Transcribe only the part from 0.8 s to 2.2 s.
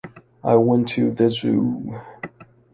to the zoo.